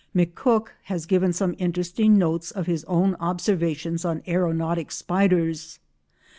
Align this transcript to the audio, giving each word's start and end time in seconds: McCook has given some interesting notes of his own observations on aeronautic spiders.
McCook 0.15 0.69
has 0.85 1.05
given 1.05 1.31
some 1.31 1.53
interesting 1.59 2.17
notes 2.17 2.49
of 2.49 2.65
his 2.65 2.83
own 2.85 3.13
observations 3.19 4.03
on 4.03 4.23
aeronautic 4.27 4.91
spiders. 4.91 5.77